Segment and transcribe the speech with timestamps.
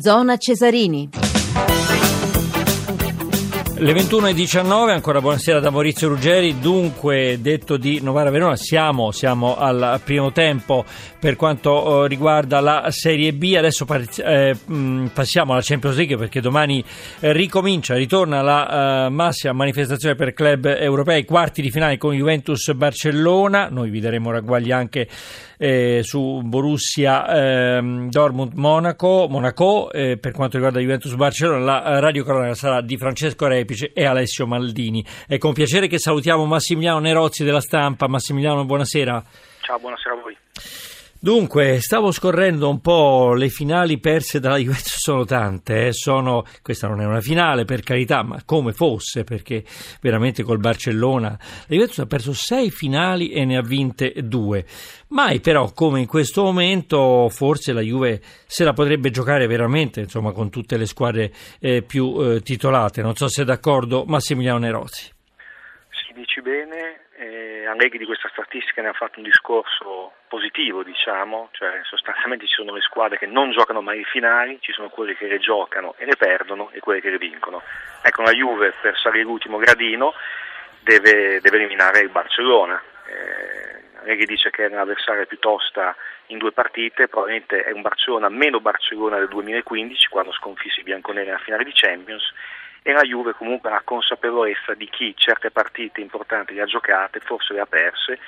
[0.00, 1.19] Zona Cesarini.
[3.80, 6.58] Le 21.19, ancora buonasera da Maurizio Ruggeri.
[6.58, 10.84] Dunque, detto di Novara Verona, siamo, siamo al primo tempo
[11.18, 13.54] per quanto eh, riguarda la Serie B.
[13.56, 13.86] Adesso
[14.22, 14.54] eh,
[15.14, 16.84] passiamo alla Champions League perché domani
[17.20, 22.70] eh, ricomincia, ritorna la uh, massima manifestazione per club europei, quarti di finale con Juventus
[22.74, 23.68] Barcellona.
[23.70, 25.08] Noi vi daremo ragguagli anche
[25.62, 32.24] eh, su Borussia eh, Dortmund Monaco, Monaco eh, per quanto riguarda Juventus Barcellona la radio
[32.24, 35.04] cronaca sarà di Francesco Repice e Alessio Maldini.
[35.26, 38.08] È con piacere che salutiamo Massimiliano Nerozzi della stampa.
[38.08, 39.22] Massimiliano buonasera.
[39.60, 40.36] Ciao buonasera a voi
[41.22, 45.92] Dunque, stavo scorrendo un po' le finali perse dalla Juventus, sono tante, eh?
[45.92, 49.62] sono, questa non è una finale per carità, ma come fosse, perché
[50.00, 54.64] veramente col Barcellona la Juventus ha perso sei finali e ne ha vinte due.
[55.08, 60.32] Mai però, come in questo momento, forse la Juve se la potrebbe giocare veramente, insomma,
[60.32, 63.02] con tutte le squadre eh, più eh, titolate.
[63.02, 65.12] Non so se è d'accordo Massimiliano Nerozzi.
[65.90, 66.99] Si dici bene,
[67.70, 72.74] Allegri di questa statistica ne ha fatto un discorso positivo, diciamo, cioè sostanzialmente ci sono
[72.74, 76.04] le squadre che non giocano mai i finali, ci sono quelle che le giocano e
[76.04, 77.62] le perdono e quelle che le vincono.
[78.02, 80.14] Ecco, la Juve per salire l'ultimo gradino
[80.80, 82.82] deve, deve eliminare il Barcellona.
[83.06, 85.94] Eh, Allegri dice che è un'avversaria più tosta
[86.26, 91.26] in due partite, probabilmente è un Barcellona meno Barcellona del 2015 quando sconfisse i bianconeri
[91.26, 92.32] nella finale di Champions
[92.82, 97.20] e la Juve comunque ha la consapevolezza di chi certe partite importanti le ha giocate,
[97.20, 98.18] forse le ha perse,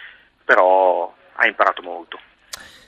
[0.44, 2.18] però ha imparato molto.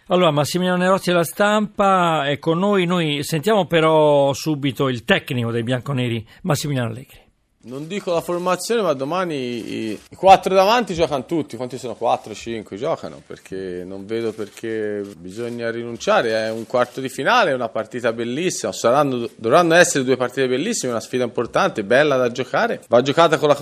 [0.08, 5.62] Allora, Massimiliano Nerozzi della stampa è con noi, noi sentiamo però subito il tecnico dei
[5.62, 7.23] bianconeri, Massimiliano Allegri.
[7.66, 11.56] Non dico la formazione, ma domani i, i quattro davanti giocano tutti.
[11.56, 11.94] Quanti sono?
[11.94, 16.32] Quattro, cinque giocano perché non vedo perché bisogna rinunciare.
[16.32, 18.70] È un quarto di finale, è una partita bellissima.
[18.70, 22.82] Saranno, dovranno essere due partite bellissime, una sfida importante, bella da giocare.
[22.86, 23.56] Va giocata con la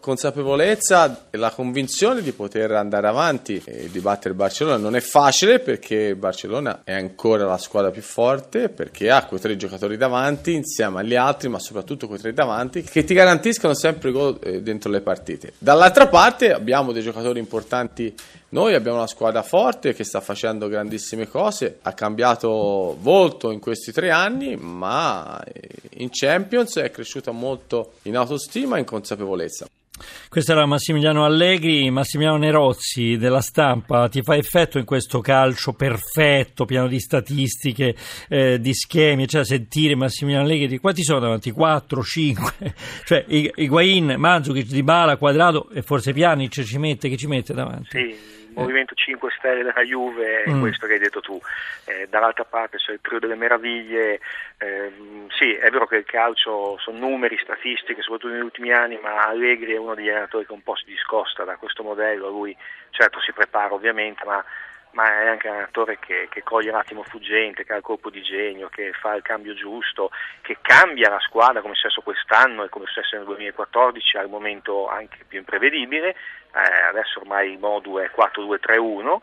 [0.00, 4.78] consapevolezza e la convinzione di poter andare avanti e di battere il Barcellona.
[4.78, 9.38] Non è facile perché il Barcellona è ancora la squadra più forte perché ha quei
[9.38, 13.74] tre giocatori davanti insieme agli altri, ma soprattutto quei tre davanti che ti garantiscono garantiscono
[13.74, 15.54] sempre gol eh, dentro le partite.
[15.58, 18.14] Dall'altra parte abbiamo dei giocatori importanti
[18.50, 23.90] noi, abbiamo una squadra forte che sta facendo grandissime cose, ha cambiato volto in questi
[23.90, 25.68] tre anni, ma eh,
[25.98, 29.66] in Champions è cresciuta molto in autostima e in consapevolezza.
[30.28, 34.08] Questo era Massimiliano Allegri, Massimiliano Nerozzi della stampa.
[34.08, 37.94] Ti fa effetto in questo calcio perfetto, pieno di statistiche,
[38.28, 41.50] eh, di schemi, cioè sentire Massimiliano Allegri, quanti sono davanti?
[41.50, 42.52] 4, 5,
[43.04, 47.88] cioè Higuain, Mandzukic, Dybala, Quadrado e forse Pjanic ci mette, che ci mette davanti?
[47.90, 50.60] Sì Movimento 5 Stelle della Juve è mm.
[50.60, 51.40] questo che hai detto tu.
[51.84, 54.20] Eh, dall'altra parte c'è il trio delle meraviglie.
[54.58, 54.92] Eh,
[55.38, 59.72] sì, è vero che il calcio sono numeri, statistiche, soprattutto negli ultimi anni, ma Allegri
[59.72, 62.28] è uno degli allenatori che un po' si discosta da questo modello.
[62.28, 62.56] Lui
[62.90, 64.44] certo si prepara ovviamente, ma
[64.94, 68.10] ma è anche un attore che, che, coglie un attimo fuggente, che ha il colpo
[68.10, 70.10] di genio, che fa il cambio giusto,
[70.40, 74.28] che cambia la squadra come è successo quest'anno e come è successo nel 2014 al
[74.28, 79.18] momento anche più imprevedibile, eh, adesso ormai il modulo è 4-2-3-1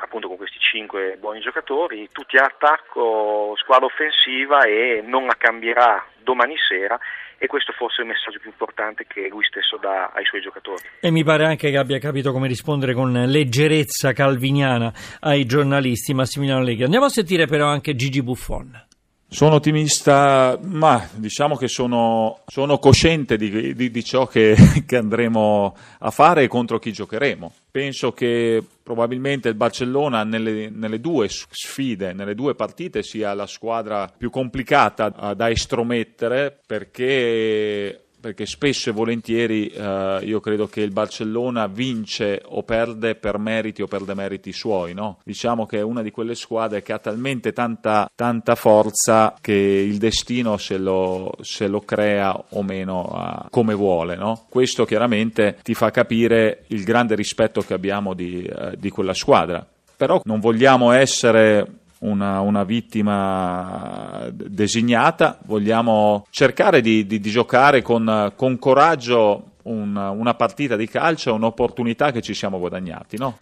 [0.00, 6.56] appunto con questi cinque buoni giocatori, tutti all'attacco, squadra offensiva e non la cambierà domani
[6.56, 6.96] sera
[7.38, 10.82] e questo forse è il messaggio più importante che lui stesso dà ai suoi giocatori.
[11.00, 16.62] E mi pare anche che abbia capito come rispondere con leggerezza calviniana ai giornalisti Massimiliano
[16.62, 16.84] Lega.
[16.84, 18.87] Andiamo a sentire però anche Gigi Buffon.
[19.30, 24.56] Sono ottimista, ma diciamo che sono, sono cosciente di, di, di ciò che,
[24.86, 27.52] che, andremo a fare e contro chi giocheremo.
[27.70, 34.10] Penso che probabilmente il Barcellona nelle, nelle due sfide, nelle due partite, sia la squadra
[34.16, 41.66] più complicata da estromettere perché perché spesso e volentieri eh, io credo che il Barcellona
[41.66, 44.92] vince o perde per meriti o per demeriti suoi.
[44.92, 45.20] No?
[45.24, 49.96] Diciamo che è una di quelle squadre che ha talmente tanta, tanta forza che il
[49.96, 54.14] destino se lo, se lo crea o meno uh, come vuole.
[54.16, 54.44] No?
[54.50, 59.66] Questo chiaramente ti fa capire il grande rispetto che abbiamo di, uh, di quella squadra.
[59.96, 61.66] Però non vogliamo essere
[62.00, 70.34] una, una, vittima designata, vogliamo cercare di, di, di giocare con, con coraggio una, una,
[70.34, 73.38] partita di calcio, un'opportunità che ci siamo guadagnati, no?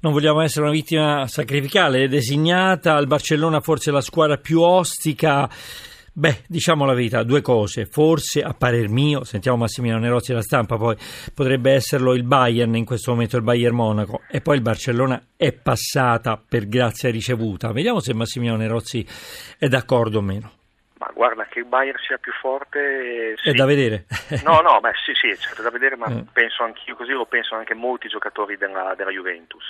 [0.00, 5.48] Non vogliamo essere una vittima sacrificale, designata, al Barcellona forse la squadra più ostica
[6.18, 7.84] Beh, diciamo la verità, due cose.
[7.84, 10.96] Forse, a parer mio, sentiamo Massimiliano Nerozzi della stampa, poi
[11.34, 15.52] potrebbe esserlo il Bayern, in questo momento il Bayern Monaco, e poi il Barcellona è
[15.52, 17.70] passata per grazia ricevuta.
[17.70, 19.06] Vediamo se Massimiliano Nerozzi
[19.58, 20.52] è d'accordo o meno.
[21.16, 23.34] Guarda, che il Bayern sia più forte...
[23.38, 23.48] Sì.
[23.48, 24.04] È da vedere.
[24.44, 26.28] no, no, beh, sì, sì, certo, è da vedere, ma mm.
[26.30, 29.64] penso anch'io così, lo penso anche molti giocatori della, della Juventus.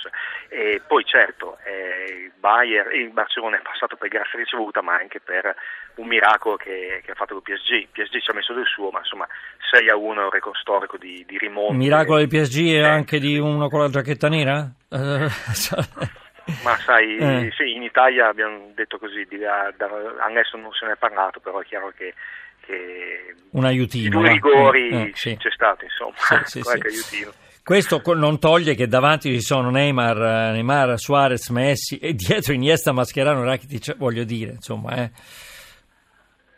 [0.49, 5.21] E poi certo, eh, il Bayern, il Barcellona è passato per grazia ricevuta, ma anche
[5.21, 5.55] per
[5.95, 7.71] un miracolo che, che ha fatto il PSG.
[7.71, 9.25] Il PSG ci ha messo del suo, ma insomma
[9.71, 11.71] 6 a 1 è un record storico di, di rimonte.
[11.71, 12.83] Il miracolo del PSG è eh.
[12.83, 14.69] anche di uno con la giacchetta nera?
[16.63, 17.51] Ma sai, eh.
[17.55, 19.87] sì, in Italia abbiamo detto così, di, da, da,
[20.19, 22.13] adesso non se ne è parlato, però è chiaro che,
[22.61, 24.19] che un aiutino.
[24.19, 25.35] Due rigori eh, sì.
[25.37, 27.31] c'è stato, insomma, sì, qualche aiutino.
[27.63, 33.43] Questo non toglie che davanti ci sono Neymar, Neymar, Suarez, Messi e dietro Iniesta, Mascherano,
[33.43, 35.11] Rakitic, voglio dire, insomma, eh.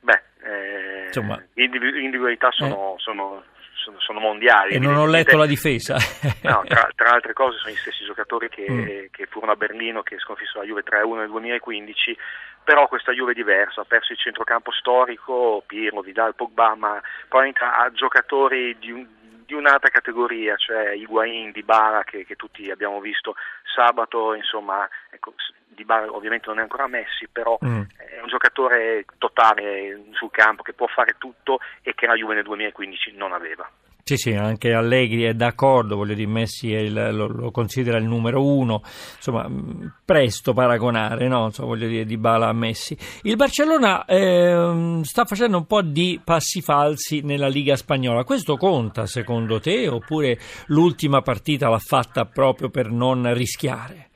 [0.02, 3.00] Beh, eh, insomma, individualità sono, eh.
[3.00, 3.44] sono
[3.80, 4.76] sono, sono mondiali.
[4.76, 5.96] E non ho letto la difesa.
[6.44, 9.06] no, tra, tra, altre cose sono gli stessi giocatori che, mm.
[9.12, 12.18] che furono a Berlino, che sconfissero la Juve 3-1 nel 2015,
[12.64, 17.52] però questa Juve è diversa, ha perso il centrocampo storico, Pirlo, Vidal, Pogba, ma poi
[17.56, 19.08] ha giocatori di un,
[19.50, 25.34] di un'altra categoria, cioè Higuain, Dybala che, che tutti abbiamo visto sabato, insomma, ecco,
[25.66, 27.81] Dybala ovviamente non è ancora Messi, però mm.
[27.98, 32.44] è un giocatore totale sul campo che può fare tutto e che la Juve nel
[32.44, 33.68] 2015 non aveva.
[34.04, 38.44] Sì, sì, anche Allegri è d'accordo, voglio dire, Messi il, lo, lo, considera il numero
[38.44, 38.81] uno,
[39.16, 41.46] insomma, mm, presto paragonare, no?
[41.46, 42.98] Insomma, voglio dire, di Bala a Messi.
[43.22, 49.06] Il Barcellona eh, sta facendo un po' di passi falsi nella Liga Spagnola, questo conta
[49.06, 54.09] secondo te oppure l'ultima partita l'ha fatta proprio per non rischiare?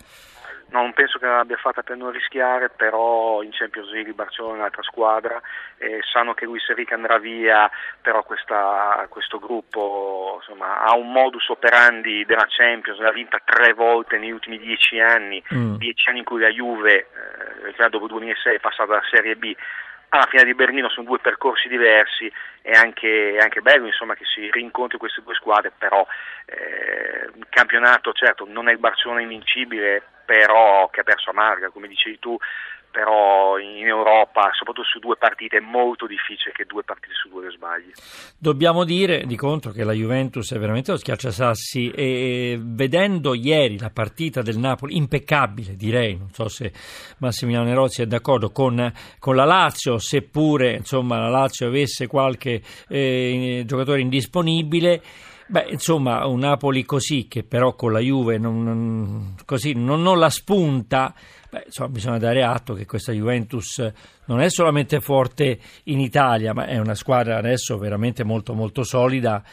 [0.81, 4.58] Non penso che l'abbia fatta per non rischiare, però in Champions League il Barcellona è
[4.60, 5.42] un'altra squadra,
[5.78, 7.70] eh, sanno che Luis Enrique andrà via,
[8.02, 14.18] però questa, questo gruppo insomma, ha un modus operandi della Champions, l'ha vinta tre volte
[14.18, 15.75] negli ultimi dieci anni, mm.
[15.75, 17.08] dieci anni in cui la Juve,
[17.78, 19.56] eh, dopo 2006, è passata dalla Serie B
[20.14, 22.31] alla fine di Berlino sono due percorsi diversi,
[22.62, 26.06] è anche, è anche bello insomma, che si rincontri queste due squadre, però
[26.46, 31.70] eh, il campionato certo non è il Barcellona invincibile, però che ha perso a Marga,
[31.70, 32.38] come dicevi tu,
[32.94, 37.50] però in Europa, soprattutto su due partite, è molto difficile che due partite su due
[37.50, 37.92] sbagli.
[38.38, 43.90] Dobbiamo dire di contro che la Juventus è veramente lo schiacciasassi e vedendo ieri la
[43.90, 46.72] partita del Napoli, impeccabile direi, non so se
[47.18, 53.64] Massimiliano Nerozzi è d'accordo, con, con la Lazio, seppure insomma, la Lazio avesse qualche eh,
[53.66, 55.02] giocatore indisponibile,
[55.45, 60.18] Beh, insomma, un Napoli così, che però con la Juve non, non, così, non, non
[60.18, 61.13] la spunta,
[61.50, 63.92] beh, insomma, bisogna dare atto che questa Juventus
[64.25, 69.44] non è solamente forte in Italia, ma è una squadra adesso veramente molto, molto solida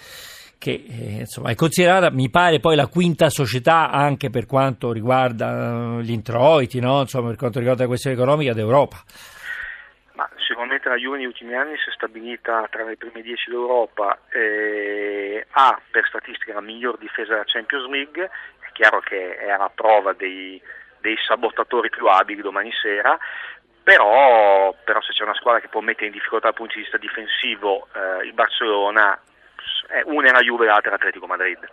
[0.60, 5.94] che eh, insomma, è considerata, mi pare, poi la quinta società anche per quanto riguarda
[5.96, 7.00] uh, gli introiti, no?
[7.00, 9.02] insomma, per quanto riguarda la questione economica d'Europa.
[10.90, 15.80] La Juve negli ultimi anni si è stabilita tra le prime dieci d'Europa, eh, ha
[15.88, 20.60] per statistica la miglior difesa della Champions League, è chiaro che è alla prova dei,
[20.98, 23.16] dei sabotatori più abili domani sera,
[23.84, 26.98] però, però, se c'è una squadra che può mettere in difficoltà dal punto di vista
[26.98, 29.16] difensivo eh, il Barcellona,
[30.06, 31.68] una è la Juve e l'altra è l'Atletico Madrid.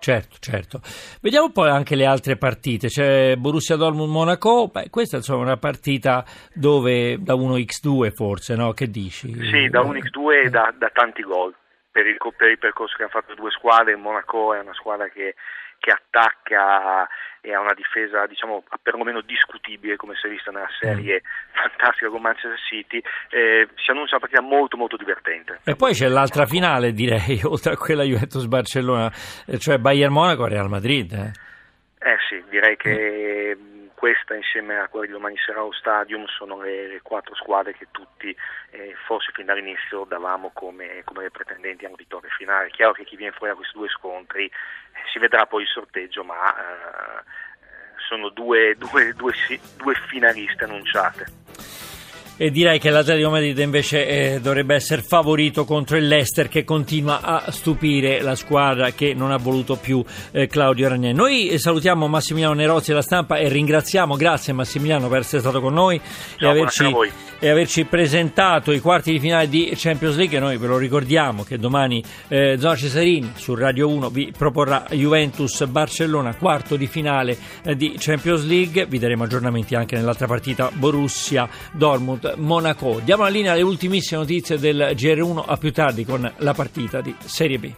[0.00, 0.80] Certo, certo.
[1.20, 2.88] Vediamo poi anche le altre partite.
[2.88, 4.68] C'è Borussia Dortmund-Monaco.
[4.68, 6.24] Beh, questa insomma, è una partita
[6.54, 8.72] dove da 1x2 forse, no?
[8.72, 9.32] Che dici?
[9.32, 11.54] Sì, da 1x2 e da, da tanti gol.
[11.90, 15.34] Per il, per il percorso che hanno fatto due squadre, Monaco è una squadra che
[15.78, 17.06] che attacca
[17.40, 21.54] e ha una difesa diciamo perlomeno discutibile come si è vista nella serie mm.
[21.54, 26.08] fantastica con Manchester City eh, si annuncia una partita molto molto divertente e poi c'è
[26.08, 29.10] l'altra finale direi oltre a quella Juventus-Barcellona
[29.58, 32.10] cioè Bayern-Monaco-Real Madrid eh.
[32.10, 36.60] eh sì direi che mm questa insieme a quella di domani sera allo Stadium sono
[36.62, 38.34] le, le quattro squadre che tutti
[38.70, 42.68] eh, forse fin dall'inizio davamo come, come, pretendenti a una vittoria finale.
[42.68, 44.48] È chiaro che chi viene fuori da questi due scontri
[45.10, 47.22] si vedrà poi il sorteggio, ma eh,
[48.08, 49.32] sono due, due, due,
[49.76, 51.26] due finaliste annunciate.
[52.40, 57.20] E direi che l'Atletico Madrid invece eh, dovrebbe essere favorito contro il Leicester che continua
[57.20, 61.16] a stupire la squadra che non ha voluto più eh, Claudio Ranieri.
[61.16, 65.74] Noi eh, salutiamo Massimiliano Nerozzi della stampa e ringraziamo, grazie Massimiliano per essere stato con
[65.74, 66.00] noi
[66.36, 66.96] Ciao, e, averci,
[67.40, 70.38] e, averci, presentato i quarti di finale di Champions League.
[70.38, 75.66] Noi ve lo ricordiamo che domani eh, Zona Cesarini su Radio 1 vi proporrà Juventus
[75.66, 78.86] Barcellona, quarto di finale eh, di Champions League.
[78.86, 81.48] Vi daremo aggiornamenti anche nell'altra partita Borussia
[82.36, 83.00] Monaco.
[83.04, 87.14] Diamo la linea alle ultimissime notizie del GR1 a più tardi con la partita di
[87.24, 87.72] Serie B.